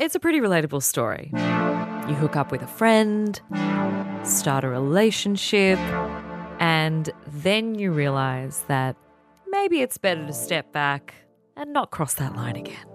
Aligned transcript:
It's 0.00 0.14
a 0.14 0.20
pretty 0.20 0.38
relatable 0.38 0.84
story. 0.84 1.32
You 1.34 2.14
hook 2.14 2.36
up 2.36 2.52
with 2.52 2.62
a 2.62 2.68
friend, 2.68 3.40
start 4.22 4.62
a 4.62 4.68
relationship, 4.68 5.76
and 6.60 7.10
then 7.26 7.74
you 7.74 7.90
realize 7.90 8.64
that 8.68 8.94
maybe 9.48 9.80
it's 9.80 9.98
better 9.98 10.24
to 10.24 10.32
step 10.32 10.72
back 10.72 11.14
and 11.56 11.72
not 11.72 11.90
cross 11.90 12.14
that 12.14 12.36
line 12.36 12.54
again. 12.54 12.86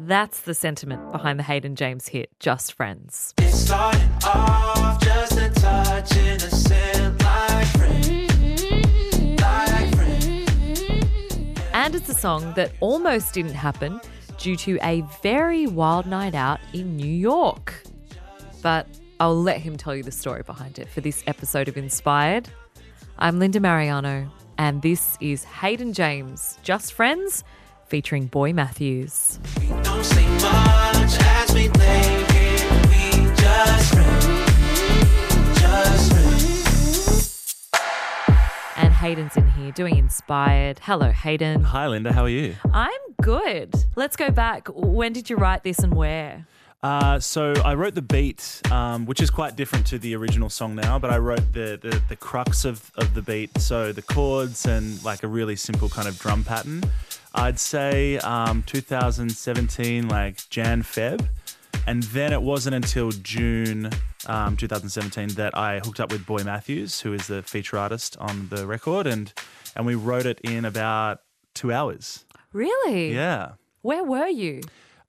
That's 0.00 0.40
the 0.40 0.54
sentiment 0.54 1.12
behind 1.12 1.38
the 1.38 1.44
Hayden 1.44 1.76
James 1.76 2.08
hit 2.08 2.28
Just 2.40 2.72
Friends. 2.72 3.32
It 3.38 3.52
started 3.52 4.10
off 4.24 5.00
just 5.04 5.38
a 5.38 5.50
touch 5.50 6.16
innocent 6.16 7.22
like 7.22 7.66
friends, 7.68 9.40
like 9.40 9.94
friends. 9.94 11.70
And 11.72 11.94
it's 11.94 12.08
a 12.08 12.14
song 12.14 12.54
that 12.56 12.72
almost 12.80 13.32
didn't 13.32 13.54
happen 13.54 14.00
due 14.38 14.56
to 14.56 14.78
a 14.82 15.02
very 15.22 15.66
wild 15.66 16.06
night 16.06 16.34
out 16.34 16.60
in 16.72 16.96
New 16.96 17.06
York. 17.06 17.82
But 18.62 18.86
I'll 19.20 19.40
let 19.40 19.60
him 19.60 19.76
tell 19.76 19.94
you 19.94 20.02
the 20.02 20.10
story 20.12 20.42
behind 20.42 20.78
it 20.78 20.88
for 20.88 21.00
this 21.00 21.22
episode 21.26 21.68
of 21.68 21.76
Inspired. 21.76 22.48
I'm 23.18 23.38
Linda 23.38 23.60
Marigliano, 23.60 24.28
and 24.58 24.82
this 24.82 25.16
is 25.20 25.44
Hayden 25.44 25.92
James, 25.92 26.58
Just 26.62 26.92
Friends, 26.92 27.44
featuring 27.86 28.26
Boy 28.26 28.52
Matthews. 28.52 29.38
We 29.60 29.68
don't 29.82 30.04
say 30.04 30.26
much 30.26 31.16
as 31.20 31.54
we 31.54 31.68
lay 31.68 32.24
here. 32.32 32.68
We 32.90 33.10
just 33.36 33.94
friends, 33.94 35.60
just 35.60 36.12
friends. 36.12 37.68
And 38.76 38.92
Hayden's 38.92 39.36
in 39.36 39.48
here 39.52 39.72
doing 39.72 39.96
Inspired. 39.96 40.80
Hello, 40.82 41.10
Hayden. 41.10 41.62
Hi, 41.62 41.88
Linda. 41.88 42.12
How 42.12 42.24
are 42.24 42.28
you? 42.28 42.54
I'm 42.74 42.90
good. 43.26 43.74
Let's 43.96 44.14
go 44.14 44.30
back. 44.30 44.68
When 44.72 45.12
did 45.12 45.28
you 45.28 45.34
write 45.34 45.64
this 45.64 45.80
and 45.80 45.92
where? 45.92 46.46
Uh, 46.80 47.18
so 47.18 47.54
I 47.64 47.74
wrote 47.74 47.96
the 47.96 48.02
beat, 48.02 48.62
um, 48.70 49.04
which 49.04 49.20
is 49.20 49.30
quite 49.30 49.56
different 49.56 49.84
to 49.88 49.98
the 49.98 50.14
original 50.14 50.48
song 50.48 50.76
now, 50.76 50.96
but 51.00 51.10
I 51.10 51.18
wrote 51.18 51.52
the, 51.52 51.76
the, 51.82 52.00
the 52.08 52.14
crux 52.14 52.64
of, 52.64 52.92
of 52.94 53.14
the 53.14 53.22
beat. 53.22 53.50
So 53.58 53.90
the 53.90 54.00
chords 54.00 54.64
and 54.64 55.02
like 55.02 55.24
a 55.24 55.26
really 55.26 55.56
simple 55.56 55.88
kind 55.88 56.06
of 56.06 56.16
drum 56.20 56.44
pattern. 56.44 56.84
I'd 57.34 57.58
say 57.58 58.18
um, 58.18 58.62
2017, 58.62 60.06
like 60.06 60.48
Jan, 60.48 60.84
Feb. 60.84 61.26
And 61.84 62.04
then 62.04 62.32
it 62.32 62.42
wasn't 62.42 62.76
until 62.76 63.10
June 63.10 63.90
um, 64.28 64.56
2017 64.56 65.30
that 65.30 65.58
I 65.58 65.80
hooked 65.80 65.98
up 65.98 66.12
with 66.12 66.24
Boy 66.26 66.44
Matthews, 66.44 67.00
who 67.00 67.12
is 67.12 67.26
the 67.26 67.42
feature 67.42 67.76
artist 67.76 68.16
on 68.18 68.46
the 68.50 68.68
record, 68.68 69.08
and 69.08 69.32
and 69.74 69.84
we 69.84 69.94
wrote 69.96 70.26
it 70.26 70.40
in 70.42 70.64
about 70.64 71.20
two 71.54 71.72
hours. 71.72 72.24
Really? 72.56 73.12
Yeah. 73.12 73.52
Where 73.82 74.02
were 74.02 74.28
you? 74.28 74.62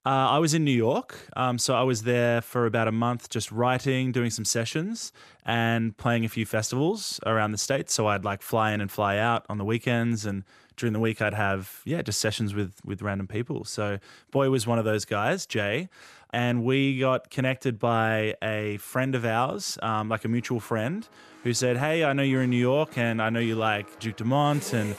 Uh, 0.05 0.09
I 0.09 0.39
was 0.39 0.53
in 0.53 0.65
New 0.65 0.71
York, 0.71 1.17
um, 1.37 1.57
so 1.57 1.75
I 1.75 1.83
was 1.83 2.03
there 2.03 2.41
for 2.41 2.65
about 2.65 2.89
a 2.89 2.91
month, 2.91 3.29
just 3.29 3.53
writing, 3.53 4.11
doing 4.11 4.31
some 4.31 4.43
sessions, 4.43 5.13
and 5.45 5.95
playing 5.95 6.25
a 6.25 6.29
few 6.29 6.45
festivals 6.45 7.21
around 7.25 7.53
the 7.53 7.57
states. 7.57 7.93
So 7.93 8.07
I'd 8.07 8.25
like 8.25 8.41
fly 8.41 8.73
in 8.73 8.81
and 8.81 8.91
fly 8.91 9.17
out 9.17 9.45
on 9.47 9.57
the 9.57 9.63
weekends, 9.63 10.25
and 10.25 10.43
during 10.75 10.91
the 10.91 10.99
week 10.99 11.21
I'd 11.21 11.33
have 11.33 11.81
yeah 11.85 12.01
just 12.01 12.19
sessions 12.19 12.53
with 12.53 12.81
with 12.83 13.01
random 13.01 13.27
people. 13.27 13.63
So 13.63 13.99
Boy 14.31 14.49
was 14.49 14.67
one 14.67 14.77
of 14.77 14.83
those 14.83 15.05
guys, 15.05 15.45
Jay, 15.45 15.87
and 16.31 16.65
we 16.65 16.99
got 16.99 17.29
connected 17.29 17.79
by 17.79 18.35
a 18.41 18.75
friend 18.77 19.15
of 19.15 19.23
ours, 19.23 19.77
um, 19.81 20.09
like 20.09 20.25
a 20.25 20.27
mutual 20.27 20.59
friend, 20.59 21.07
who 21.43 21.53
said, 21.53 21.77
"Hey, 21.77 22.03
I 22.03 22.11
know 22.11 22.23
you're 22.23 22.43
in 22.43 22.49
New 22.49 22.57
York, 22.57 22.97
and 22.97 23.21
I 23.21 23.29
know 23.29 23.39
you 23.39 23.55
like 23.55 23.99
Duke 23.99 24.17
Dumont, 24.17 24.73
and 24.73 24.95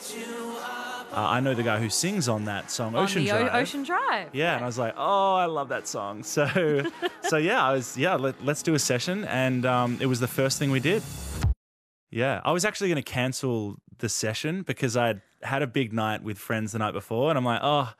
uh, 1.12 1.20
I 1.20 1.40
know 1.40 1.54
the 1.54 1.62
guy 1.62 1.78
who 1.78 1.88
sings 1.88 2.28
on 2.28 2.44
that 2.44 2.70
song, 2.70 2.94
Ocean 2.94 3.20
On 3.20 3.24
the 3.24 3.30
O- 3.32 3.42
Drive." 3.44 3.62
Ocean 3.62 3.82
Drive. 3.82 4.34
Yeah, 4.34 4.54
and 4.54 4.62
I 4.62 4.66
was 4.66 4.78
like, 4.78 4.94
oh, 4.96 5.34
I 5.34 5.46
love 5.46 5.68
that 5.70 5.86
song. 5.86 6.22
So, 6.22 6.82
so 7.22 7.36
yeah, 7.36 7.62
I 7.62 7.72
was 7.72 7.96
yeah, 7.96 8.14
let, 8.14 8.44
let's 8.44 8.62
do 8.62 8.74
a 8.74 8.78
session, 8.78 9.24
and 9.24 9.64
um, 9.66 9.98
it 10.00 10.06
was 10.06 10.20
the 10.20 10.28
first 10.28 10.58
thing 10.58 10.70
we 10.70 10.80
did. 10.80 11.02
Yeah, 12.10 12.40
I 12.44 12.52
was 12.52 12.64
actually 12.64 12.88
going 12.88 13.02
to 13.02 13.10
cancel 13.10 13.76
the 13.98 14.08
session 14.08 14.62
because 14.62 14.96
I'd 14.96 15.20
had 15.42 15.62
a 15.62 15.66
big 15.66 15.92
night 15.92 16.22
with 16.22 16.38
friends 16.38 16.72
the 16.72 16.78
night 16.78 16.92
before, 16.92 17.30
and 17.30 17.38
I'm 17.38 17.44
like, 17.44 17.60
oh, 17.62 17.92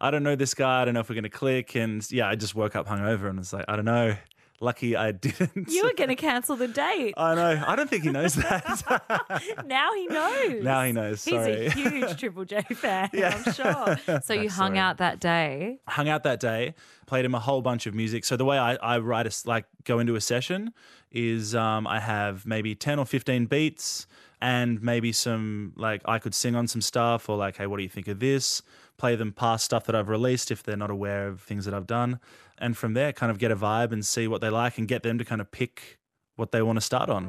I 0.00 0.10
don't 0.10 0.22
know 0.22 0.36
this 0.36 0.54
guy. 0.54 0.82
I 0.82 0.84
don't 0.84 0.94
know 0.94 1.00
if 1.00 1.08
we're 1.08 1.14
going 1.14 1.24
to 1.24 1.30
click, 1.30 1.74
and 1.74 2.08
yeah, 2.12 2.28
I 2.28 2.36
just 2.36 2.54
woke 2.54 2.76
up 2.76 2.86
hungover 2.86 3.28
and 3.28 3.38
was 3.38 3.52
like, 3.52 3.64
I 3.68 3.76
don't 3.76 3.84
know. 3.84 4.16
Lucky 4.60 4.96
I 4.96 5.12
didn't. 5.12 5.68
You 5.70 5.84
were 5.84 5.92
going 5.96 6.08
to 6.08 6.16
cancel 6.16 6.56
the 6.56 6.68
date. 6.68 7.14
I 7.16 7.34
know. 7.34 7.62
I 7.66 7.76
don't 7.76 7.90
think 7.90 8.04
he 8.04 8.10
knows 8.10 8.34
that. 8.34 9.62
now 9.66 9.92
he 9.94 10.06
knows. 10.06 10.62
now 10.64 10.82
he 10.84 10.92
knows. 10.92 11.24
He's 11.24 11.34
a 11.34 11.68
huge 11.70 12.18
Triple 12.18 12.44
J 12.44 12.62
fan, 12.74 13.10
Yeah. 13.12 13.40
I'm 13.46 13.52
sure. 13.52 14.20
So 14.22 14.32
you 14.34 14.48
hung 14.48 14.70
Sorry. 14.70 14.78
out 14.78 14.98
that 14.98 15.20
day. 15.20 15.78
hung 15.86 16.08
out 16.08 16.22
that 16.24 16.40
day, 16.40 16.74
played 17.06 17.24
him 17.24 17.34
a 17.34 17.40
whole 17.40 17.60
bunch 17.62 17.86
of 17.86 17.94
music. 17.94 18.24
So 18.24 18.36
the 18.36 18.44
way 18.46 18.58
I, 18.58 18.76
I 18.76 18.98
write 18.98 19.26
a 19.26 19.48
like 19.48 19.66
go 19.84 19.98
into 19.98 20.14
a 20.14 20.20
session 20.20 20.72
is 21.16 21.54
um, 21.54 21.86
I 21.86 21.98
have 21.98 22.46
maybe 22.46 22.74
ten 22.74 22.98
or 22.98 23.06
fifteen 23.06 23.46
beats 23.46 24.06
and 24.40 24.82
maybe 24.82 25.12
some 25.12 25.72
like 25.76 26.02
I 26.04 26.18
could 26.18 26.34
sing 26.34 26.54
on 26.54 26.68
some 26.68 26.82
stuff 26.82 27.28
or 27.30 27.38
like 27.38 27.56
hey 27.56 27.66
what 27.66 27.78
do 27.78 27.82
you 27.82 27.88
think 27.88 28.06
of 28.06 28.20
this? 28.20 28.62
Play 28.98 29.16
them 29.16 29.32
past 29.32 29.64
stuff 29.64 29.84
that 29.86 29.96
I've 29.96 30.08
released 30.08 30.50
if 30.50 30.62
they're 30.62 30.76
not 30.76 30.90
aware 30.90 31.26
of 31.26 31.40
things 31.40 31.64
that 31.64 31.74
I've 31.74 31.86
done, 31.86 32.20
and 32.58 32.76
from 32.76 32.92
there 32.92 33.12
kind 33.12 33.30
of 33.32 33.38
get 33.38 33.50
a 33.50 33.56
vibe 33.56 33.92
and 33.92 34.04
see 34.04 34.28
what 34.28 34.40
they 34.42 34.50
like 34.50 34.76
and 34.78 34.86
get 34.86 35.02
them 35.02 35.16
to 35.18 35.24
kind 35.24 35.40
of 35.40 35.50
pick 35.50 35.98
what 36.36 36.52
they 36.52 36.60
want 36.60 36.76
to 36.76 36.82
start 36.82 37.08
on. 37.08 37.28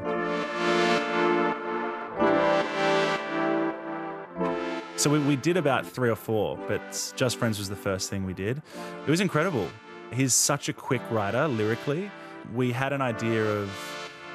So 4.97 5.11
we, 5.11 5.19
we 5.19 5.35
did 5.35 5.57
about 5.57 5.85
three 5.85 6.09
or 6.09 6.15
four, 6.15 6.57
but 6.67 7.13
Just 7.15 7.37
Friends 7.37 7.59
was 7.59 7.69
the 7.69 7.75
first 7.75 8.09
thing 8.09 8.25
we 8.25 8.33
did. 8.33 8.61
It 9.05 9.09
was 9.09 9.21
incredible. 9.21 9.69
He's 10.11 10.33
such 10.33 10.69
a 10.69 10.73
quick 10.73 11.03
writer 11.11 11.47
lyrically. 11.47 12.09
We 12.53 12.71
had 12.71 12.93
an 12.93 13.01
idea 13.01 13.43
of 13.45 13.69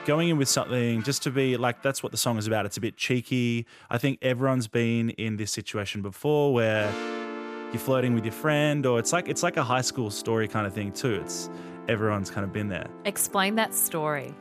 going 0.04 0.28
in 0.28 0.36
with 0.36 0.48
something 0.48 1.02
just 1.02 1.22
to 1.22 1.30
be 1.30 1.56
like 1.56 1.80
that's 1.82 2.02
what 2.02 2.12
the 2.12 2.18
song 2.18 2.36
is 2.38 2.46
about. 2.46 2.66
It's 2.66 2.76
a 2.76 2.80
bit 2.80 2.96
cheeky. 2.96 3.66
I 3.90 3.98
think 3.98 4.18
everyone's 4.22 4.68
been 4.68 5.10
in 5.10 5.36
this 5.36 5.52
situation 5.52 6.02
before 6.02 6.52
where 6.52 6.92
you're 7.72 7.80
flirting 7.80 8.14
with 8.14 8.24
your 8.24 8.32
friend 8.32 8.84
or 8.84 8.98
it's 8.98 9.12
like 9.12 9.28
it's 9.28 9.42
like 9.42 9.56
a 9.56 9.64
high 9.64 9.80
school 9.80 10.10
story 10.10 10.48
kind 10.48 10.66
of 10.66 10.72
thing 10.74 10.92
too. 10.92 11.14
It's 11.14 11.48
everyone's 11.88 12.30
kind 12.30 12.44
of 12.44 12.52
been 12.52 12.68
there. 12.68 12.86
Explain 13.04 13.54
that 13.56 13.74
story. 13.74 14.34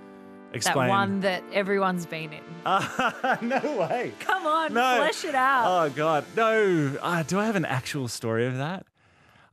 Explain. 0.53 0.87
That 0.87 0.89
one 0.89 1.19
that 1.21 1.43
everyone's 1.53 2.05
been 2.05 2.33
in. 2.33 2.43
no 3.47 3.77
way. 3.89 4.11
Come 4.19 4.45
on, 4.45 4.73
No. 4.73 4.97
flesh 4.97 5.23
it 5.23 5.33
out. 5.33 5.65
Oh 5.65 5.89
God, 5.91 6.25
no! 6.35 6.97
Uh, 7.01 7.23
do 7.23 7.39
I 7.39 7.45
have 7.45 7.55
an 7.55 7.63
actual 7.65 8.09
story 8.09 8.45
of 8.45 8.57
that? 8.57 8.85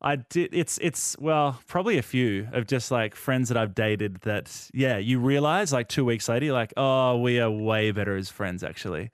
I 0.01 0.17
did. 0.17 0.51
It's 0.53 0.79
it's 0.81 1.17
well, 1.19 1.61
probably 1.67 1.99
a 1.99 2.03
few 2.03 2.49
of 2.53 2.67
just 2.67 2.91
like 2.91 3.15
friends 3.17 3.49
that 3.49 3.59
I've 3.59 3.75
dated. 3.75 4.21
That 4.23 4.71
yeah, 4.73 4.99
you 4.99 5.19
realize 5.19 5.73
like 5.73 5.89
two 5.89 6.05
weeks 6.05 6.29
later, 6.29 6.47
you're 6.47 6.55
like, 6.55 6.73
oh, 6.77 7.19
we 7.19 7.41
are 7.41 7.51
way 7.51 7.91
better 7.91 8.17
as 8.17 8.29
friends 8.31 8.63
actually. 8.63 9.11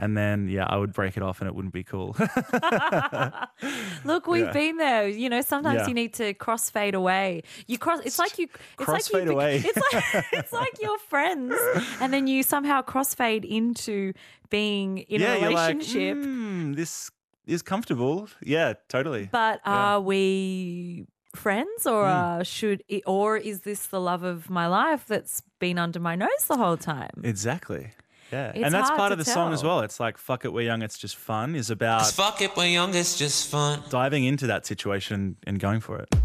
And 0.00 0.16
then 0.16 0.46
yeah, 0.48 0.64
I 0.68 0.76
would 0.76 0.92
break 0.92 1.16
it 1.16 1.24
off, 1.24 1.40
and 1.40 1.48
it 1.48 1.54
wouldn't 1.56 1.74
be 1.74 1.82
cool. 1.82 2.14
Look, 4.04 4.28
we've 4.28 4.44
Yeah. 4.44 4.52
been 4.52 4.76
there. 4.76 5.08
You 5.08 5.28
know, 5.28 5.40
sometimes 5.40 5.80
Yeah. 5.80 5.88
you 5.88 5.94
need 5.94 6.14
to 6.14 6.34
crossfade 6.34 6.94
away. 6.94 7.42
You 7.66 7.78
cross. 7.78 8.00
It's 8.04 8.18
like 8.18 8.38
you. 8.38 8.48
It's 8.78 8.88
like 8.88 9.08
you. 9.08 9.14
Crossfade 9.16 9.28
away. 9.30 9.56
It's 9.64 9.76
like 9.92 10.24
it's 10.32 10.52
like 10.52 10.80
you're 10.80 10.98
friends, 10.98 11.54
and 12.00 12.12
then 12.12 12.28
you 12.28 12.44
somehow 12.44 12.82
crossfade 12.82 13.44
into 13.44 14.12
being 14.50 14.98
in 14.98 15.20
yeah, 15.20 15.34
a 15.34 15.40
you're 15.40 15.50
like, 15.50 15.74
relationship. 15.74 16.16
"Hmm, 16.16 16.72
this 16.74 17.10
is 17.48 17.62
comfortable. 17.62 18.28
Yeah, 18.42 18.74
totally. 18.88 19.28
But 19.32 19.60
Yeah. 19.66 19.72
are 19.72 20.00
we 20.00 21.06
friends, 21.34 21.86
or 21.86 22.04
Hmm. 22.04 22.40
uh, 22.40 22.42
should, 22.42 22.82
it, 22.88 23.02
or 23.06 23.36
is 23.36 23.60
this 23.60 23.86
the 23.86 24.00
love 24.00 24.22
of 24.22 24.50
my 24.50 24.66
life 24.66 25.06
that's 25.06 25.42
been 25.58 25.78
under 25.78 26.00
my 26.00 26.14
nose 26.16 26.44
the 26.46 26.56
whole 26.56 26.76
time? 26.76 27.10
Exactly. 27.24 27.90
Yeah, 28.32 28.52
It's 28.54 28.64
and 28.64 28.74
that's 28.74 28.90
part 28.90 29.12
of 29.12 29.18
the 29.18 29.24
song 29.24 29.52
as 29.54 29.64
well. 29.64 29.80
It's 29.80 29.98
like 29.98 30.18
"fuck 30.18 30.44
it, 30.44 30.52
we're 30.52 30.66
young, 30.66 30.82
it's 30.82 30.98
just 30.98 31.16
fun" 31.16 31.54
is 31.54 31.70
about 31.70 32.00
Cause 32.00 32.12
fuck 32.12 32.42
it, 32.42 32.54
we're 32.56 32.66
young, 32.66 32.94
it's 32.94 33.16
just 33.16 33.48
fun. 33.50 33.82
diving 33.88 34.24
into 34.24 34.46
that 34.48 34.66
situation 34.66 35.36
and 35.46 35.58
going 35.58 35.80
for 35.80 35.98
it. 35.98 36.14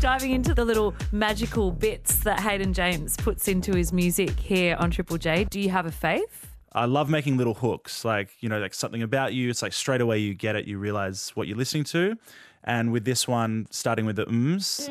Diving 0.00 0.32
into 0.32 0.54
the 0.54 0.64
little 0.64 0.94
magical 1.10 1.72
bits 1.72 2.18
that 2.20 2.38
Hayden 2.40 2.72
James 2.74 3.16
puts 3.16 3.48
into 3.48 3.74
his 3.74 3.92
music 3.92 4.38
here 4.38 4.76
on 4.78 4.90
Triple 4.90 5.16
J. 5.18 5.44
Do 5.44 5.58
you 5.58 5.70
have 5.70 5.86
a 5.86 5.90
faith? 5.90 6.53
I 6.74 6.86
love 6.86 7.08
making 7.08 7.36
little 7.36 7.54
hooks, 7.54 8.04
like 8.04 8.30
you 8.40 8.48
know, 8.48 8.58
like 8.58 8.74
something 8.74 9.02
about 9.02 9.32
you. 9.32 9.48
It's 9.48 9.62
like 9.62 9.72
straight 9.72 10.00
away 10.00 10.18
you 10.18 10.34
get 10.34 10.56
it, 10.56 10.66
you 10.66 10.78
realize 10.78 11.30
what 11.34 11.46
you're 11.46 11.56
listening 11.56 11.84
to. 11.84 12.16
And 12.64 12.90
with 12.92 13.04
this 13.04 13.28
one, 13.28 13.66
starting 13.70 14.06
with 14.06 14.16
the 14.16 14.26
ums, 14.26 14.88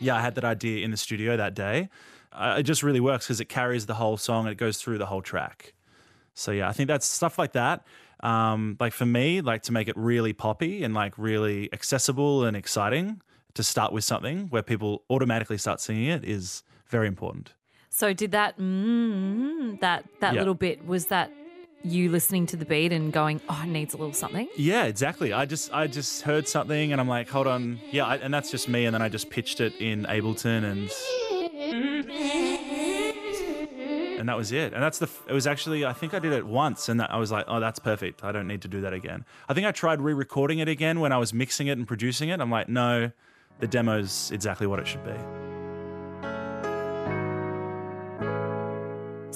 yeah, 0.00 0.16
I 0.16 0.20
had 0.20 0.34
that 0.34 0.44
idea 0.44 0.84
in 0.84 0.90
the 0.90 0.96
studio 0.96 1.36
that 1.36 1.54
day. 1.54 1.88
Uh, 2.32 2.56
it 2.58 2.64
just 2.64 2.82
really 2.82 3.00
works 3.00 3.26
because 3.26 3.40
it 3.40 3.48
carries 3.48 3.86
the 3.86 3.94
whole 3.94 4.16
song 4.16 4.46
and 4.46 4.52
it 4.52 4.58
goes 4.58 4.78
through 4.78 4.98
the 4.98 5.06
whole 5.06 5.22
track. 5.22 5.72
So 6.34 6.52
yeah, 6.52 6.68
I 6.68 6.72
think 6.72 6.88
that's 6.88 7.06
stuff 7.06 7.38
like 7.38 7.52
that. 7.52 7.84
Um, 8.20 8.76
like 8.78 8.92
for 8.92 9.06
me, 9.06 9.40
like 9.40 9.62
to 9.64 9.72
make 9.72 9.88
it 9.88 9.96
really 9.96 10.32
poppy 10.32 10.84
and 10.84 10.92
like 10.94 11.14
really 11.16 11.72
accessible 11.72 12.44
and 12.44 12.56
exciting 12.56 13.22
to 13.54 13.62
start 13.62 13.92
with 13.92 14.04
something 14.04 14.48
where 14.48 14.62
people 14.62 15.02
automatically 15.10 15.58
start 15.58 15.80
singing 15.80 16.06
it 16.06 16.24
is 16.24 16.62
very 16.88 17.06
important. 17.08 17.52
So 17.90 18.12
did 18.12 18.30
that 18.32 18.58
mm, 18.58 19.80
that 19.80 20.04
that 20.20 20.34
Yeah. 20.34 20.40
little 20.40 20.54
bit 20.54 20.86
was 20.86 21.06
that 21.06 21.32
you 21.84 22.10
listening 22.10 22.44
to 22.46 22.56
the 22.56 22.64
beat 22.64 22.92
and 22.92 23.12
going, 23.12 23.40
oh, 23.48 23.60
it 23.64 23.68
needs 23.68 23.94
a 23.94 23.96
little 23.96 24.12
something? 24.12 24.48
Yeah, 24.56 24.84
exactly. 24.84 25.32
I 25.32 25.44
just 25.46 25.72
I 25.72 25.86
just 25.86 26.22
heard 26.22 26.46
something 26.48 26.92
and 26.92 27.00
I'm 27.00 27.08
like, 27.08 27.28
hold 27.28 27.46
on, 27.46 27.78
yeah, 27.90 28.04
I, 28.04 28.16
and 28.16 28.32
that's 28.34 28.50
just 28.50 28.68
me. 28.68 28.84
And 28.86 28.94
then 28.94 29.02
I 29.02 29.08
just 29.08 29.30
pitched 29.30 29.60
it 29.60 29.74
in 29.80 30.04
Ableton 30.04 30.64
and 30.64 30.90
and 34.18 34.28
that 34.28 34.36
was 34.36 34.50
it. 34.52 34.72
And 34.72 34.82
that's 34.82 34.98
the 34.98 35.08
it 35.28 35.32
was 35.32 35.46
actually 35.46 35.84
I 35.84 35.92
think 35.92 36.14
I 36.14 36.18
did 36.18 36.32
it 36.32 36.46
once 36.46 36.88
and 36.88 37.00
that, 37.00 37.12
I 37.12 37.16
was 37.18 37.30
like, 37.30 37.44
oh, 37.48 37.60
that's 37.60 37.78
perfect. 37.78 38.24
I 38.24 38.32
don't 38.32 38.46
need 38.48 38.62
to 38.62 38.68
do 38.68 38.80
that 38.82 38.92
again. 38.92 39.24
I 39.48 39.54
think 39.54 39.66
I 39.66 39.72
tried 39.72 40.00
re-recording 40.00 40.58
it 40.58 40.68
again 40.68 41.00
when 41.00 41.12
I 41.12 41.18
was 41.18 41.32
mixing 41.32 41.68
it 41.68 41.78
and 41.78 41.86
producing 41.86 42.28
it. 42.28 42.40
I'm 42.40 42.50
like, 42.50 42.68
no, 42.68 43.10
the 43.60 43.68
demo's 43.68 44.30
exactly 44.32 44.66
what 44.66 44.78
it 44.80 44.86
should 44.86 45.04
be. 45.04 45.47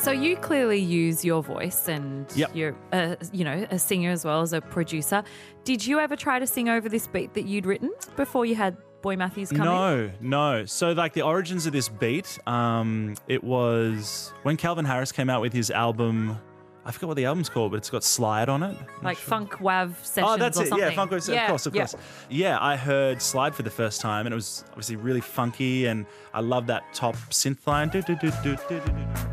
So 0.03 0.11
you 0.11 0.37
clearly 0.37 0.81
use 0.81 1.25
your 1.25 1.45
voice 1.45 1.87
and 1.87 2.27
Yep. 2.35 2.51
you're, 2.57 2.75
a, 2.93 3.17
you 3.33 3.45
know, 3.45 3.65
a 3.71 3.79
singer 3.79 4.11
as 4.11 4.25
well 4.25 4.41
as 4.41 4.53
a 4.53 4.61
producer. 4.61 5.23
Did 5.63 5.87
you 5.87 6.01
ever 6.01 6.17
try 6.17 6.41
to 6.41 6.47
sing 6.47 6.69
over 6.69 6.89
this 6.89 7.07
beat 7.07 7.35
that 7.35 7.45
you'd 7.47 7.67
written 7.67 7.93
before 8.17 8.45
you 8.45 8.57
had 8.57 8.77
Boy 9.01 9.15
Matthews 9.15 9.51
come 9.51 9.61
in? 9.61 9.65
No, 9.67 10.11
no. 10.21 10.65
So 10.65 10.91
like 10.91 11.13
the 11.13 11.23
origins 11.23 11.67
of 11.67 11.73
this 11.73 11.89
beat, 11.89 12.37
um, 12.49 13.15
it 13.29 13.45
was 13.45 14.33
when 14.43 14.57
Calvin 14.57 14.85
Harris 14.85 15.13
came 15.13 15.31
out 15.31 15.41
with 15.41 15.53
his 15.53 15.71
album. 15.71 16.37
I 16.85 16.91
forgot 16.91 17.07
what 17.07 17.17
the 17.17 17.27
album's 17.27 17.49
called, 17.49 17.71
but 17.71 17.77
it's 17.77 17.91
got 17.91 18.03
Slide 18.03 18.49
on 18.49 18.65
it. 18.65 18.73
Not 18.77 19.05
Like 19.05 19.19
sure. 19.19 19.29
Funk 19.29 19.53
Wav 19.59 19.95
sessions 20.05 20.33
Oh, 20.33 20.37
that's 20.37 20.59
it. 20.59 20.67
something. 20.67 20.85
Yeah, 20.89 20.95
Funk 20.97 21.13
Waves. 21.13 21.29
Yeah, 21.29 21.43
Of 21.45 21.49
course, 21.51 21.67
of 21.67 21.77
yeah. 21.77 21.83
course. 21.87 21.95
Yeah, 22.29 22.59
I 22.61 22.75
heard 22.75 23.23
Slide 23.23 23.55
for 23.55 23.63
the 23.63 23.71
first 23.71 24.01
time, 24.01 24.27
and 24.27 24.33
it 24.33 24.37
was 24.37 24.65
obviously 24.71 24.97
really 24.97 25.21
funky, 25.21 25.87
and 25.87 26.07
I 26.35 26.41
love 26.41 26.67
that 26.67 26.93
top 26.93 27.15
synth 27.31 27.65
line. 27.69 27.89
Do, 27.91 28.03
do, 28.03 28.17
do, 28.17 28.33
do, 28.43 28.57
do, 28.69 28.81
do, 28.81 28.81
do. 28.81 29.32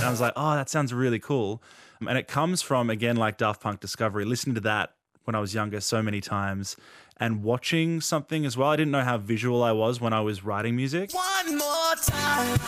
And 0.00 0.06
I 0.06 0.10
was 0.10 0.20
like, 0.22 0.32
oh, 0.34 0.54
that 0.54 0.70
sounds 0.70 0.94
really 0.94 1.18
cool. 1.18 1.62
And 2.00 2.16
it 2.16 2.26
comes 2.26 2.62
from, 2.62 2.88
again, 2.88 3.16
like 3.16 3.36
Daft 3.36 3.60
Punk 3.60 3.80
Discovery, 3.80 4.24
listening 4.24 4.54
to 4.54 4.60
that 4.62 4.94
when 5.24 5.34
I 5.34 5.40
was 5.40 5.52
younger 5.52 5.78
so 5.82 6.02
many 6.02 6.22
times 6.22 6.74
and 7.18 7.42
watching 7.42 8.00
something 8.00 8.46
as 8.46 8.56
well. 8.56 8.70
I 8.70 8.76
didn't 8.76 8.92
know 8.92 9.04
how 9.04 9.18
visual 9.18 9.62
I 9.62 9.72
was 9.72 10.00
when 10.00 10.14
I 10.14 10.22
was 10.22 10.42
writing 10.42 10.74
music. 10.74 11.12
One 11.12 11.58
more 11.58 11.94
time. 12.02 12.58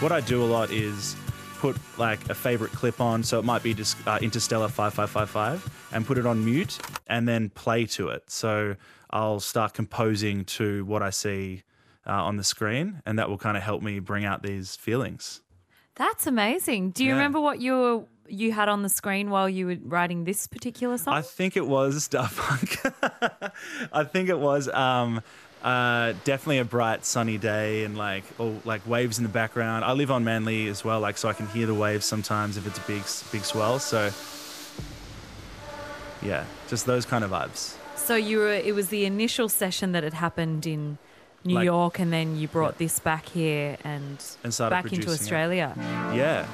What 0.00 0.12
I 0.12 0.22
do 0.22 0.42
a 0.42 0.46
lot 0.46 0.70
is 0.70 1.14
put 1.58 1.76
like 1.98 2.30
a 2.30 2.34
favorite 2.34 2.72
clip 2.72 3.02
on, 3.02 3.22
so 3.22 3.38
it 3.38 3.44
might 3.44 3.62
be 3.62 3.74
just 3.74 3.98
uh, 4.08 4.18
Interstellar 4.22 4.68
5555, 4.68 5.90
and 5.92 6.06
put 6.06 6.16
it 6.16 6.24
on 6.24 6.42
mute 6.42 6.78
and 7.06 7.28
then 7.28 7.50
play 7.50 7.84
to 7.84 8.08
it. 8.08 8.30
So 8.30 8.76
I'll 9.10 9.40
start 9.40 9.74
composing 9.74 10.46
to 10.46 10.86
what 10.86 11.02
I 11.02 11.10
see 11.10 11.64
uh, 12.06 12.12
on 12.12 12.36
the 12.36 12.44
screen, 12.44 13.02
and 13.06 13.18
that 13.18 13.28
will 13.28 13.38
kind 13.38 13.56
of 13.56 13.62
help 13.62 13.82
me 13.82 13.98
bring 14.00 14.24
out 14.24 14.42
these 14.42 14.76
feelings. 14.76 15.40
That's 15.94 16.26
amazing. 16.26 16.90
Do 16.90 17.04
you 17.04 17.10
Yeah. 17.10 17.16
remember 17.16 17.40
what 17.40 17.60
you 17.60 17.72
were, 17.74 18.02
you 18.28 18.52
had 18.52 18.68
on 18.68 18.82
the 18.82 18.88
screen 18.88 19.28
while 19.30 19.48
you 19.48 19.66
were 19.66 19.76
writing 19.84 20.24
this 20.24 20.46
particular 20.46 20.96
song? 20.98 21.14
I 21.14 21.22
think 21.22 21.56
it 21.56 21.66
was 21.66 22.08
Daft 22.14 22.36
Punk. 22.38 22.78
I 23.92 24.04
think 24.04 24.28
it 24.30 24.38
was 24.38 24.68
um, 24.70 25.20
uh, 25.62 26.14
definitely 26.24 26.58
a 26.58 26.64
bright 26.64 27.04
sunny 27.04 27.36
day 27.38 27.84
and 27.84 27.96
like 27.98 28.24
all 28.38 28.60
like 28.64 28.86
waves 28.86 29.18
in 29.18 29.24
the 29.24 29.28
background. 29.30 29.84
I 29.84 29.92
live 29.92 30.10
on 30.10 30.24
Manly 30.24 30.66
as 30.68 30.82
well, 30.82 30.98
like 31.00 31.18
so 31.18 31.28
I 31.28 31.34
can 31.34 31.46
hear 31.48 31.66
the 31.66 31.74
waves 31.74 32.06
sometimes 32.06 32.56
if 32.56 32.66
it's 32.66 32.78
a 32.78 32.82
big 32.82 33.02
big 33.30 33.44
swell. 33.44 33.78
So 33.78 34.10
yeah, 36.22 36.44
just 36.68 36.86
those 36.86 37.04
kind 37.04 37.24
of 37.24 37.30
vibes. 37.30 37.76
so 37.96 38.14
you 38.16 38.38
were, 38.38 38.52
it 38.52 38.74
was 38.74 38.88
the 38.88 39.04
initial 39.04 39.48
session 39.48 39.92
that 39.92 40.02
had 40.04 40.14
happened 40.14 40.66
in 40.66 40.98
New 41.44 41.54
Like- 41.56 41.64
York, 41.64 41.98
and 41.98 42.12
then 42.12 42.36
you 42.36 42.46
brought 42.48 42.78
this 42.78 42.98
back 43.00 43.26
here 43.28 43.76
and, 43.84 44.18
And 44.44 44.54
started 44.54 44.70
back 44.74 44.84
into 44.84 44.96
producing 44.96 45.10
it. 45.12 45.20
Australia. 45.22 45.74
Yeah. 46.14 46.46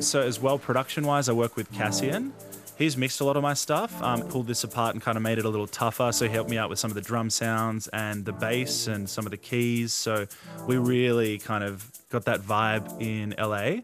So 0.00 0.20
as 0.22 0.38
well, 0.40 0.58
production-wise, 0.58 1.28
I 1.28 1.32
work 1.32 1.56
with 1.56 1.70
Cassian. 1.72 2.32
He's 2.76 2.96
mixed 2.96 3.20
a 3.20 3.24
lot 3.24 3.36
of 3.36 3.42
my 3.42 3.54
stuff, 3.54 4.00
um, 4.02 4.20
pulled 4.22 4.46
this 4.46 4.62
apart 4.62 4.94
and 4.94 5.02
kind 5.02 5.16
of 5.16 5.22
made 5.22 5.38
it 5.38 5.46
a 5.46 5.48
little 5.48 5.66
tougher. 5.66 6.12
So 6.12 6.26
he 6.26 6.30
helped 6.30 6.50
me 6.50 6.58
out 6.58 6.68
with 6.68 6.78
some 6.78 6.90
of 6.90 6.94
the 6.94 7.00
drum 7.00 7.30
sounds 7.30 7.88
and 7.88 8.24
the 8.24 8.32
bass 8.32 8.86
and 8.86 9.08
some 9.08 9.24
of 9.24 9.30
the 9.30 9.38
keys. 9.38 9.94
So 9.94 10.26
we 10.66 10.76
really 10.76 11.38
kind 11.38 11.64
of 11.64 11.90
got 12.10 12.26
that 12.26 12.42
vibe 12.42 13.00
in 13.00 13.34
LA 13.38 13.80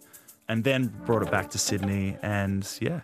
and 0.48 0.64
then 0.64 0.92
brought 1.06 1.22
it 1.22 1.30
back 1.30 1.50
to 1.50 1.58
Sydney. 1.58 2.16
And 2.22 2.68
yeah, 2.80 3.00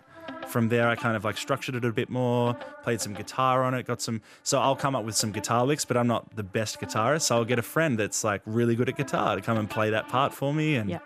from 0.47 0.69
there, 0.69 0.87
I 0.87 0.95
kind 0.95 1.15
of 1.15 1.23
like 1.23 1.37
structured 1.37 1.75
it 1.75 1.85
a 1.85 1.91
bit 1.91 2.09
more, 2.09 2.55
played 2.83 3.01
some 3.01 3.13
guitar 3.13 3.63
on 3.63 3.73
it, 3.73 3.85
got 3.85 4.01
some. 4.01 4.21
So 4.43 4.59
I'll 4.59 4.75
come 4.75 4.95
up 4.95 5.05
with 5.05 5.15
some 5.15 5.31
guitar 5.31 5.65
licks, 5.65 5.85
but 5.85 5.97
I'm 5.97 6.07
not 6.07 6.35
the 6.35 6.43
best 6.43 6.79
guitarist. 6.79 7.21
So 7.23 7.35
I'll 7.35 7.45
get 7.45 7.59
a 7.59 7.63
friend 7.63 7.97
that's 7.97 8.23
like 8.23 8.41
really 8.45 8.75
good 8.75 8.89
at 8.89 8.97
guitar 8.97 9.35
to 9.35 9.41
come 9.41 9.57
and 9.57 9.69
play 9.69 9.89
that 9.91 10.09
part 10.09 10.33
for 10.33 10.53
me. 10.53 10.75
And 10.75 10.89
Yeah. 10.89 10.99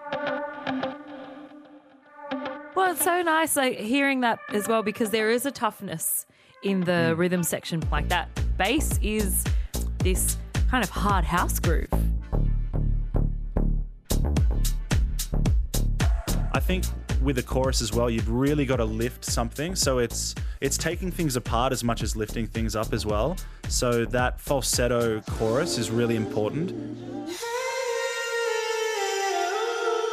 Well, 2.76 2.92
it's 2.92 3.04
so 3.04 3.22
nice 3.22 3.56
like 3.56 3.78
hearing 3.78 4.22
that 4.22 4.40
as 4.52 4.68
well 4.68 4.82
because 4.82 5.12
there 5.12 5.30
is 5.30 5.46
a 5.46 5.52
toughness 5.52 6.26
in 6.64 6.82
the 6.82 7.14
mm. 7.14 7.18
rhythm 7.18 7.44
section 7.44 7.84
like 7.92 8.10
that. 8.10 8.30
Bass 8.58 9.00
is 9.02 9.44
this 10.00 10.38
kind 10.70 10.84
of 10.84 10.90
hard 10.90 11.24
house 11.24 11.60
groove. 11.60 11.88
I 16.56 16.60
think 16.60 16.86
with 17.24 17.36
the 17.38 17.44
chorus 17.44 17.82
as 17.82 17.94
well, 17.94 18.10
you've 18.10 18.30
really 18.30 18.66
got 18.66 18.76
to 18.76 18.86
lift 18.86 19.26
something. 19.26 19.76
So 19.76 19.98
it's 19.98 20.36
it's 20.62 20.78
taking 20.78 21.10
things 21.12 21.36
apart 21.36 21.74
as 21.74 21.84
much 21.84 22.04
as 22.04 22.16
lifting 22.16 22.46
things 22.46 22.76
up 22.76 22.94
as 22.94 23.06
well. 23.06 23.38
So 23.70 24.06
that 24.06 24.40
falsetto 24.40 25.22
chorus 25.22 25.78
is 25.78 25.90
really 25.90 26.16
important 26.16 26.70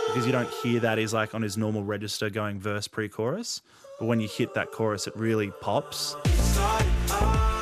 because 0.07 0.27
you 0.27 0.33
don't 0.33 0.51
hear 0.63 0.81
that 0.81 0.99
he's 0.99 1.13
like 1.13 1.35
on 1.35 1.43
his 1.43 1.57
normal 1.59 1.85
register 1.85 2.31
going 2.31 2.59
verse 2.59 2.89
pre-chorus, 2.89 3.63
but 3.99 4.07
when 4.07 4.19
you 4.19 4.27
hit 4.27 4.55
that 4.55 4.73
chorus, 4.73 5.07
it 5.07 5.15
really 5.17 5.53
pops. 5.61 6.17
A. 6.57 7.61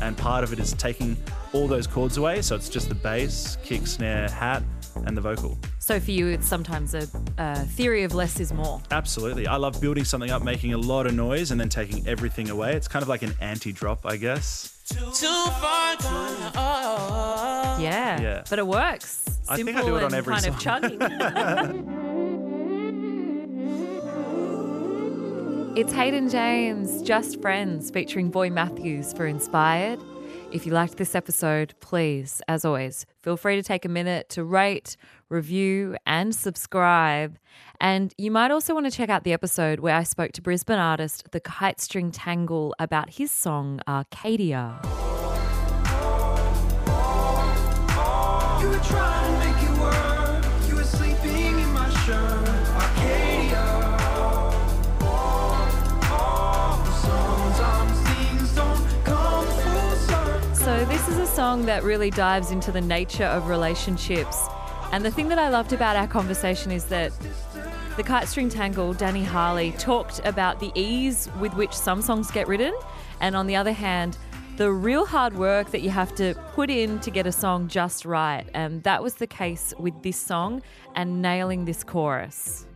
And 0.00 0.16
part 0.16 0.44
of 0.44 0.52
it 0.52 0.58
is 0.58 0.72
taking 0.72 1.16
all 1.52 1.68
those 1.68 1.86
chords 1.86 2.16
away. 2.16 2.42
So 2.42 2.56
it's 2.56 2.68
just 2.68 2.88
the 2.88 2.94
bass, 2.94 3.56
kick, 3.62 3.86
snare, 3.86 4.28
hat, 4.28 4.62
and 5.06 5.16
the 5.16 5.20
vocal. 5.20 5.56
So 5.78 5.98
for 6.00 6.10
you, 6.10 6.28
it's 6.28 6.46
sometimes 6.46 6.94
a, 6.94 7.06
a 7.38 7.56
theory 7.60 8.04
of 8.04 8.14
less 8.14 8.40
is 8.40 8.52
more. 8.52 8.80
Absolutely. 8.90 9.46
I 9.46 9.56
love 9.56 9.80
building 9.80 10.04
something 10.04 10.30
up, 10.30 10.42
making 10.42 10.74
a 10.74 10.78
lot 10.78 11.06
of 11.06 11.14
noise, 11.14 11.50
and 11.50 11.60
then 11.60 11.68
taking 11.68 12.06
everything 12.06 12.50
away. 12.50 12.74
It's 12.74 12.88
kind 12.88 13.02
of 13.02 13.08
like 13.08 13.22
an 13.22 13.34
anti 13.40 13.72
drop, 13.72 14.04
I 14.06 14.16
guess. 14.16 14.78
Too 14.88 14.96
far 15.06 15.96
gone. 15.96 16.52
Oh. 16.54 17.78
Yeah. 17.80 18.20
Yeah. 18.20 18.42
But 18.48 18.58
it 18.58 18.66
works. 18.66 19.24
I 19.48 19.56
think 19.56 19.76
I 19.76 19.82
do 19.82 19.96
it 19.96 20.04
on 20.04 20.14
every 20.14 20.34
kind 20.34 20.46
of 20.46 20.60
song. 20.60 20.82
chugging. 20.82 20.98
it's 25.76 25.92
Hayden 25.92 26.28
James, 26.28 27.02
Just 27.02 27.40
Friends, 27.40 27.90
featuring 27.90 28.30
Boy 28.30 28.50
Matthews 28.50 29.12
for 29.12 29.26
Inspired. 29.26 29.98
If 30.52 30.66
you 30.66 30.72
liked 30.72 30.98
this 30.98 31.14
episode, 31.14 31.72
please, 31.80 32.42
as 32.46 32.66
always, 32.66 33.06
feel 33.22 33.38
free 33.38 33.56
to 33.56 33.62
take 33.62 33.86
a 33.86 33.88
minute 33.88 34.28
to 34.30 34.44
rate, 34.44 34.98
review, 35.30 35.96
and 36.04 36.34
subscribe. 36.34 37.38
And 37.80 38.12
you 38.18 38.30
might 38.30 38.50
also 38.50 38.74
want 38.74 38.84
to 38.84 38.92
check 38.92 39.08
out 39.08 39.24
the 39.24 39.32
episode 39.32 39.80
where 39.80 39.96
I 39.96 40.02
spoke 40.02 40.32
to 40.32 40.42
Brisbane 40.42 40.78
artist 40.78 41.30
The 41.32 41.40
Kite 41.40 41.80
String 41.80 42.10
Tangle 42.10 42.74
about 42.78 43.14
his 43.14 43.30
song 43.30 43.80
Arcadia. 43.88 44.78
Song 61.42 61.66
that 61.66 61.82
really 61.82 62.08
dives 62.08 62.52
into 62.52 62.70
the 62.70 62.80
nature 62.80 63.24
of 63.24 63.48
relationships. 63.48 64.46
And 64.92 65.04
the 65.04 65.10
thing 65.10 65.26
that 65.26 65.40
I 65.40 65.48
loved 65.48 65.72
about 65.72 65.96
our 65.96 66.06
conversation 66.06 66.70
is 66.70 66.84
that 66.84 67.10
the 67.96 68.04
Kite 68.04 68.28
String 68.28 68.48
Tangle, 68.48 68.92
Danny 68.92 69.24
Harley, 69.24 69.72
talked 69.72 70.20
about 70.24 70.60
the 70.60 70.70
ease 70.76 71.28
with 71.40 71.52
which 71.54 71.72
some 71.72 72.00
songs 72.00 72.30
get 72.30 72.46
written, 72.46 72.72
and 73.18 73.34
on 73.34 73.48
the 73.48 73.56
other 73.56 73.72
hand, 73.72 74.18
the 74.56 74.70
real 74.70 75.04
hard 75.04 75.34
work 75.34 75.72
that 75.72 75.80
you 75.80 75.90
have 75.90 76.14
to 76.14 76.34
put 76.54 76.70
in 76.70 77.00
to 77.00 77.10
get 77.10 77.26
a 77.26 77.32
song 77.32 77.66
just 77.66 78.04
right. 78.04 78.44
And 78.54 78.80
that 78.84 79.02
was 79.02 79.14
the 79.14 79.26
case 79.26 79.74
with 79.80 80.00
this 80.00 80.16
song 80.16 80.62
and 80.94 81.20
nailing 81.20 81.64
this 81.64 81.82
chorus. 81.82 82.66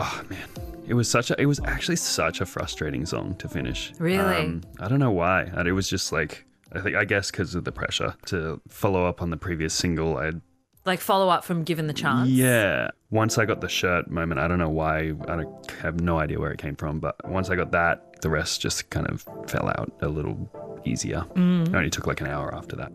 Oh 0.00 0.22
man, 0.30 0.48
it 0.88 0.94
was 0.94 1.08
such 1.10 1.30
a. 1.30 1.40
It 1.40 1.46
was 1.46 1.60
actually 1.64 1.96
such 1.96 2.40
a 2.40 2.46
frustrating 2.46 3.06
song 3.06 3.34
to 3.36 3.48
finish. 3.48 3.90
Um, 3.92 3.96
Really? 4.00 4.60
I 4.80 4.88
don't 4.88 4.98
know 4.98 5.10
why. 5.12 5.42
And 5.42 5.68
It 5.68 5.72
was 5.72 5.88
just 5.88 6.12
like 6.12 6.44
I 6.72 6.80
think 6.80 6.96
I 6.96 7.04
guess 7.04 7.30
because 7.30 7.54
of 7.54 7.64
the 7.64 7.72
pressure 7.72 8.14
to 8.26 8.60
follow 8.68 9.06
up 9.06 9.22
on 9.22 9.30
the 9.30 9.36
previous 9.36 9.72
single. 9.74 10.16
I'd 10.18 10.40
Like 10.84 11.00
follow 11.00 11.28
up 11.28 11.44
from 11.44 11.64
given 11.64 11.86
the 11.86 11.92
chance. 11.94 12.28
Yeah. 12.28 12.90
Once 13.10 13.38
I 13.38 13.44
got 13.46 13.60
the 13.60 13.68
shirt 13.68 14.10
moment, 14.10 14.38
I 14.40 14.48
don't 14.48 14.58
know 14.58 14.68
why. 14.68 15.12
I 15.28 15.36
don't, 15.36 15.70
have 15.82 16.00
no 16.00 16.18
idea 16.18 16.38
where 16.38 16.50
it 16.52 16.58
came 16.58 16.76
from. 16.76 16.98
But 17.00 17.14
once 17.28 17.48
I 17.50 17.56
got 17.56 17.70
that, 17.72 18.20
the 18.20 18.28
rest 18.28 18.60
just 18.60 18.90
kind 18.90 19.06
of 19.08 19.22
fell 19.46 19.68
out 19.78 19.92
a 20.02 20.08
little 20.08 20.50
easier. 20.84 21.24
It 21.36 21.74
only 21.74 21.90
took 21.90 22.06
like 22.06 22.20
an 22.20 22.26
hour 22.26 22.54
after 22.54 22.76
that. 22.76 22.92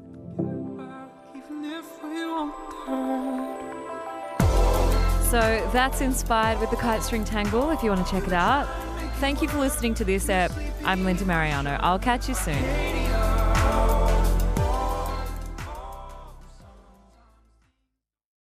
So 5.33 5.67
that's 5.73 5.99
inspired 5.99 6.59
with 6.59 6.69
the 6.69 6.75
kite 6.75 7.01
string 7.01 7.25
tangle 7.25 7.71
if 7.71 7.81
you 7.81 7.89
want 7.89 8.05
to 8.05 8.11
check 8.11 8.27
it 8.27 8.33
out. 8.33 8.67
Thank 9.15 9.41
you 9.41 9.47
for 9.47 9.57
listening 9.57 9.95
to 9.95 10.05
this 10.05 10.29
app. 10.29 10.51
I'm 10.85 11.03
Linda 11.03 11.23
Marigliano. 11.23 11.75
I'll 11.79 11.97
catch 11.97 12.29
you 12.29 12.35
soon. 12.35 12.92